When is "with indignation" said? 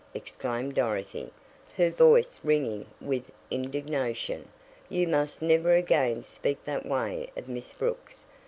2.99-4.47